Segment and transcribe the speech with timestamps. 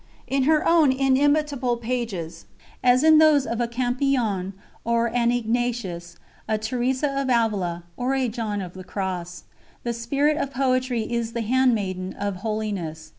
[0.25, 2.47] In her own inimitable pages,
[2.83, 6.15] as in those of a Campion or an Ignatius,
[6.47, 9.43] a Teresa of Avila, or a John of the Cross
[9.83, 13.09] the Spirit of Poetry is the handmaiden of Holiness.